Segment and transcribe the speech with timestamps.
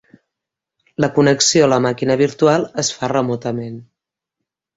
[1.03, 3.79] La connexió a la màquina virtual es fa remotament.